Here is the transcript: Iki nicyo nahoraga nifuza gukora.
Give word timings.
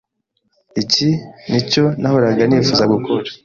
Iki 0.81 1.09
nicyo 1.49 1.83
nahoraga 2.01 2.41
nifuza 2.45 2.83
gukora. 2.93 3.27